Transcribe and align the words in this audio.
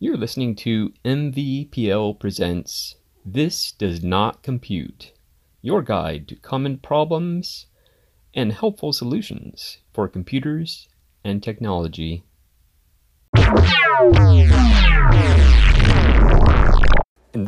You're 0.00 0.16
listening 0.16 0.56
to 0.56 0.92
MVPL 1.04 2.18
Presents 2.18 2.96
This 3.24 3.70
Does 3.70 4.02
Not 4.02 4.42
Compute, 4.42 5.12
your 5.60 5.80
guide 5.82 6.26
to 6.26 6.34
common 6.34 6.78
problems 6.78 7.66
and 8.34 8.52
helpful 8.52 8.92
solutions 8.92 9.78
for 9.92 10.08
computers 10.08 10.88
and 11.22 11.40
technology. 11.40 12.24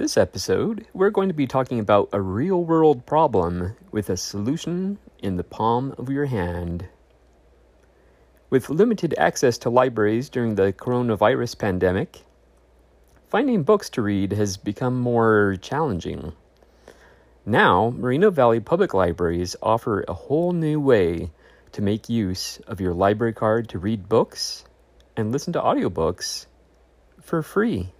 This 0.04 0.18
episode, 0.18 0.86
we're 0.92 1.08
going 1.08 1.28
to 1.28 1.34
be 1.34 1.46
talking 1.46 1.80
about 1.80 2.10
a 2.12 2.20
real 2.20 2.62
world 2.62 3.06
problem 3.06 3.74
with 3.90 4.10
a 4.10 4.18
solution 4.18 4.98
in 5.20 5.38
the 5.38 5.42
palm 5.42 5.94
of 5.96 6.10
your 6.10 6.26
hand. 6.26 6.84
With 8.50 8.68
limited 8.68 9.14
access 9.16 9.56
to 9.56 9.70
libraries 9.70 10.28
during 10.28 10.56
the 10.56 10.74
coronavirus 10.74 11.58
pandemic, 11.58 12.20
finding 13.30 13.62
books 13.62 13.88
to 13.96 14.02
read 14.02 14.32
has 14.32 14.58
become 14.58 15.00
more 15.00 15.56
challenging. 15.62 16.34
Now, 17.46 17.88
Moreno 17.96 18.30
Valley 18.30 18.60
Public 18.60 18.92
Libraries 18.92 19.56
offer 19.62 20.04
a 20.06 20.12
whole 20.12 20.52
new 20.52 20.78
way 20.78 21.30
to 21.72 21.80
make 21.80 22.10
use 22.10 22.58
of 22.66 22.78
your 22.78 22.92
library 22.92 23.32
card 23.32 23.70
to 23.70 23.78
read 23.78 24.10
books 24.10 24.66
and 25.16 25.32
listen 25.32 25.54
to 25.54 25.62
audiobooks 25.62 26.44
for 27.22 27.42
free. 27.42 27.94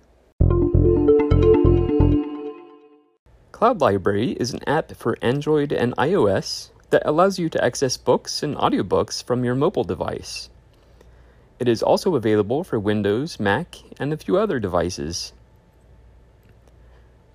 Cloud 3.65 3.81
Library 3.81 4.33
is 4.33 4.53
an 4.53 4.61
app 4.69 4.95
for 4.95 5.17
Android 5.23 5.73
and 5.73 5.97
iOS 5.97 6.69
that 6.91 7.01
allows 7.07 7.39
you 7.39 7.49
to 7.49 7.65
access 7.65 7.97
books 7.97 8.43
and 8.43 8.55
audiobooks 8.57 9.25
from 9.25 9.43
your 9.43 9.55
mobile 9.55 9.85
device. 9.85 10.51
It 11.59 11.67
is 11.67 11.83
also 11.83 12.15
available 12.15 12.63
for 12.63 12.79
Windows, 12.79 13.41
Mac, 13.41 13.77
and 13.99 14.13
a 14.13 14.19
few 14.19 14.37
other 14.37 14.61
devices. 14.61 15.33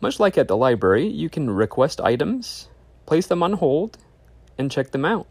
Much 0.01 0.19
like 0.19 0.37
at 0.37 0.47
the 0.47 0.55
library, 0.55 1.07
you 1.07 1.31
can 1.31 1.49
request 1.49 1.99
items, 1.99 2.69
place 3.07 3.25
them 3.25 3.41
on 3.41 3.53
hold, 3.53 3.97
and 4.55 4.69
check 4.69 4.91
them 4.91 5.05
out. 5.05 5.25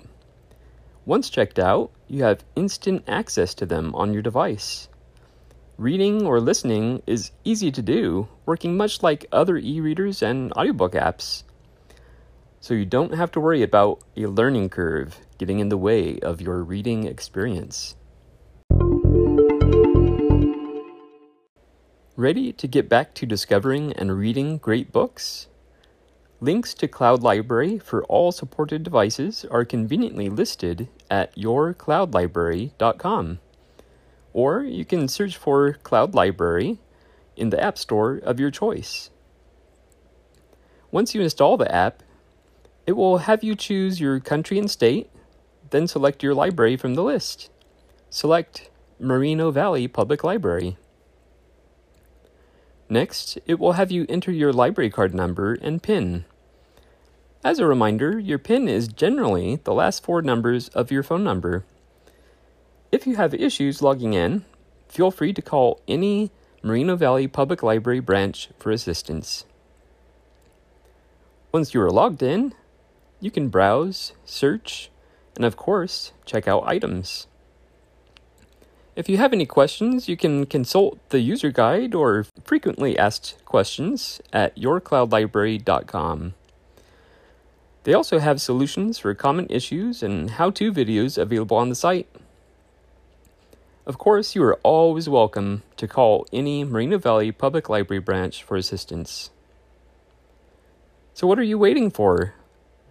Once 1.07 1.31
checked 1.31 1.61
out, 1.61 1.93
you 2.09 2.25
have 2.25 2.45
instant 2.57 3.05
access 3.07 3.55
to 3.55 3.65
them 3.65 3.95
on 3.95 4.13
your 4.13 4.23
device. 4.23 4.89
Reading 5.79 6.27
or 6.27 6.41
listening 6.41 7.03
is 7.07 7.31
easy 7.45 7.71
to 7.71 7.81
do, 7.81 8.27
working 8.45 8.77
much 8.77 9.01
like 9.01 9.27
other 9.31 9.57
e 9.57 9.81
readers 9.81 10.25
and 10.25 10.53
audiobook 10.55 10.95
apps. 10.95 11.45
So 12.59 12.75
you 12.75 12.85
don't 12.85 13.15
have 13.15 13.31
to 13.31 13.41
worry 13.41 13.63
about 13.63 14.03
a 14.17 14.27
learning 14.27 14.71
curve 14.71 15.21
getting 15.39 15.61
in 15.61 15.69
the 15.69 15.77
way 15.77 16.19
of 16.19 16.41
your 16.41 16.65
reading 16.65 17.07
experience. 17.07 17.95
Ready 22.17 22.53
to 22.53 22.67
get 22.67 22.89
back 22.89 23.15
to 23.15 23.25
discovering 23.25 23.93
and 23.93 24.19
reading 24.19 24.59
great 24.59 24.91
books? 24.91 25.47
Links 26.41 26.75
to 26.75 26.89
Cloud 26.89 27.23
Library 27.23 27.79
for 27.79 28.03
all 28.07 28.33
supported 28.33 28.83
devices 28.83 29.45
are 29.49 29.65
conveniently 29.65 30.29
listed 30.29 30.89
at 31.09 31.37
yourcloudlibrary.com. 31.37 33.39
Or 34.39 34.63
you 34.63 34.85
can 34.85 35.09
search 35.09 35.37
for 35.37 35.73
Cloud 35.83 36.15
Library 36.15 36.79
in 37.37 37.51
the 37.51 37.61
App 37.61 37.77
Store 37.77 38.19
of 38.19 38.39
your 38.39 38.53
choice. 38.53 39.11
Once 40.93 41.13
you 41.13 41.21
install 41.21 41.57
the 41.57 41.75
app, 41.75 42.05
it 42.87 42.93
will 42.93 43.19
have 43.19 43.43
you 43.43 43.57
choose 43.57 44.01
your 44.01 44.21
country 44.21 44.57
and 44.57 44.71
state, 44.71 45.11
then 45.71 45.89
select 45.89 46.23
your 46.23 46.35
library 46.35 46.77
from 46.77 46.95
the 46.95 47.03
list. 47.03 47.51
Select 48.11 48.71
Moreno 49.01 49.51
Valley 49.51 49.89
Public 49.89 50.23
Library. 50.23 50.77
Next, 52.89 53.41
it 53.45 53.59
will 53.59 53.73
have 53.73 53.91
you 53.91 54.07
enter 54.09 54.31
your 54.31 54.53
library 54.53 54.89
card 54.89 55.17
number 55.17 55.55
and 55.55 55.83
PIN. 55.83 56.27
As 57.43 57.59
a 57.59 57.67
reminder, 57.67 58.21
your 58.21 58.39
PIN 58.39 58.69
is 58.69 58.87
generally 58.87 59.57
the 59.57 59.75
last 59.75 60.05
four 60.05 60.23
numbers 60.23 60.69
of 60.69 60.93
your 60.93 61.03
phone 61.03 61.25
number. 61.25 61.65
If 62.91 63.07
you 63.07 63.17
have 63.17 63.35
issues 63.35 63.83
logging 63.83 64.15
in, 64.15 64.47
feel 64.89 65.11
free 65.11 65.35
to 65.35 65.43
call 65.43 65.83
any 65.87 66.31
Moreno 66.63 66.97
Valley 66.97 67.29
Public 67.29 67.63
Library 67.63 68.01
branch 68.01 68.49
for 68.59 68.71
assistance. 68.71 69.45
Once 71.53 71.75
you 71.75 71.83
are 71.83 71.91
logged 71.91 72.23
in, 72.23 72.55
you 73.21 73.31
can 73.31 73.51
browse, 73.51 74.13
search, 74.25 74.91
and 75.37 75.45
of 75.45 75.57
course, 75.57 76.13
check 76.25 76.49
out 76.49 76.67
items. 76.67 77.27
If 78.97 79.09
you 79.09 79.19
have 79.19 79.35
any 79.35 79.47
questions, 79.47 80.09
you 80.09 80.17
can 80.17 80.47
consult 80.47 80.99
the 81.11 81.21
user 81.21 81.51
guide 81.53 81.95
or 81.95 82.25
frequently 82.43 82.99
asked 82.99 83.37
questions 83.45 84.21
at 84.33 84.57
yourcloudlibrary.com. 84.57 86.35
They 87.85 87.95
also 87.95 88.19
have 88.19 88.41
solutions 88.41 88.99
for 88.99 89.15
common 89.15 89.47
issues 89.51 90.03
and 90.03 90.31
how 90.31 90.51
to 90.51 90.73
videos 90.73 91.17
available 91.17 91.57
on 91.59 91.69
the 91.69 91.75
site. 91.75 92.09
Of 93.89 93.97
course, 93.97 94.35
you 94.35 94.43
are 94.43 94.61
always 94.63 95.09
welcome 95.09 95.63
to 95.79 95.89
call 95.89 96.27
any 96.31 96.63
Moreno 96.63 96.99
Valley 96.99 97.33
Public 97.33 97.71
Library 97.71 98.03
branch 98.03 98.43
for 98.43 98.55
assistance. 98.55 99.31
So, 101.15 101.27
what 101.27 101.39
are 101.39 101.43
you 101.43 101.57
waiting 101.57 101.91
for? 101.91 102.35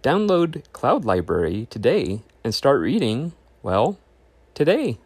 Download 0.02 0.64
Cloud 0.72 1.04
Library 1.04 1.68
today 1.70 2.22
and 2.42 2.52
start 2.52 2.80
reading, 2.80 3.32
well, 3.62 3.96
today. 4.54 4.98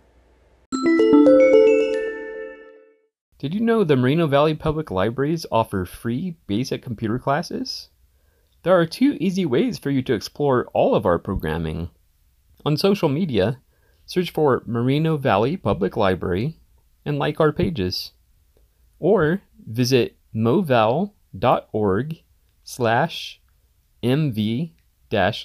Did 3.38 3.52
you 3.52 3.60
know 3.60 3.84
the 3.84 3.94
Moreno 3.94 4.26
Valley 4.26 4.54
Public 4.54 4.90
Libraries 4.90 5.44
offer 5.52 5.84
free 5.84 6.36
basic 6.46 6.80
computer 6.80 7.18
classes? 7.18 7.90
There 8.62 8.72
are 8.72 8.86
two 8.86 9.18
easy 9.20 9.44
ways 9.44 9.78
for 9.78 9.90
you 9.90 10.00
to 10.04 10.14
explore 10.14 10.68
all 10.72 10.94
of 10.94 11.04
our 11.04 11.18
programming. 11.18 11.90
On 12.64 12.78
social 12.78 13.10
media, 13.10 13.58
search 14.06 14.30
for 14.30 14.62
Moreno 14.66 15.16
Valley 15.16 15.56
Public 15.56 15.96
Library 15.96 16.56
and 17.04 17.18
like 17.18 17.40
our 17.40 17.52
pages. 17.52 18.12
Or 18.98 19.42
visit 19.66 20.16
moval.org 20.34 22.22
slash 22.64 23.40
mv 24.02 24.72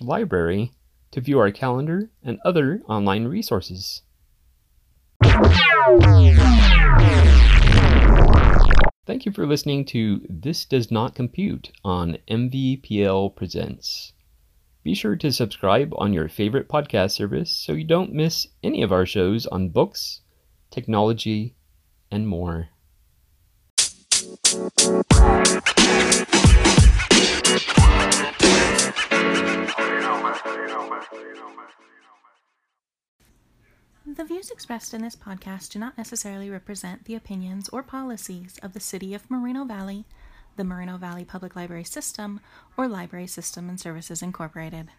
library 0.01 0.71
to 1.11 1.21
view 1.21 1.39
our 1.39 1.51
calendar 1.51 2.09
and 2.23 2.39
other 2.45 2.81
online 2.87 3.25
resources. 3.25 4.01
Thank 9.05 9.25
you 9.25 9.31
for 9.31 9.45
listening 9.45 9.85
to 9.85 10.21
This 10.29 10.65
Does 10.65 10.91
Not 10.91 11.15
Compute 11.15 11.71
on 11.83 12.17
MVPL 12.29 13.35
Presents. 13.35 14.13
Be 14.83 14.93
sure 14.93 15.15
to 15.17 15.31
subscribe 15.31 15.93
on 15.97 16.13
your 16.13 16.29
favorite 16.29 16.69
podcast 16.69 17.11
service 17.11 17.51
so 17.51 17.73
you 17.73 17.83
don't 17.83 18.13
miss 18.13 18.47
any 18.63 18.81
of 18.81 18.91
our 18.91 19.05
shows 19.05 19.45
on 19.45 19.69
books, 19.69 20.21
technology, 20.71 21.55
and 22.09 22.27
more. 22.27 22.69
The 34.05 34.23
views 34.25 34.49
expressed 34.49 34.93
in 34.93 35.01
this 35.01 35.15
podcast 35.15 35.71
do 35.71 35.79
not 35.79 35.97
necessarily 35.97 36.49
represent 36.49 37.05
the 37.05 37.15
opinions 37.15 37.67
or 37.69 37.83
policies 37.83 38.57
of 38.63 38.73
the 38.73 38.79
City 38.79 39.13
of 39.13 39.29
Moreno 39.29 39.65
Valley, 39.65 40.05
the 40.57 40.63
Moreno 40.63 40.97
Valley 40.97 41.23
Public 41.23 41.55
Library 41.55 41.83
System, 41.83 42.41
or 42.75 42.87
Library 42.87 43.27
System 43.27 43.69
and 43.69 43.79
Services 43.79 44.23
Incorporated. 44.23 44.89